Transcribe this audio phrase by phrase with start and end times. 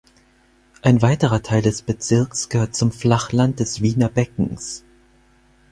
[0.81, 4.83] Ein weiterer Teil des Bezirks gehört zum Flachland des Wiener Beckens.